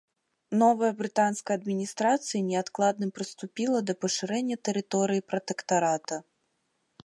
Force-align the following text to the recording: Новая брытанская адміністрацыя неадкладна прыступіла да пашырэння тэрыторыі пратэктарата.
Новая 0.61 0.87
брытанская 1.01 1.55
адміністрацыя 1.59 2.41
неадкладна 2.49 3.05
прыступіла 3.19 3.79
да 3.91 3.99
пашырэння 4.07 4.55
тэрыторыі 4.71 5.21
пратэктарата. 5.33 6.15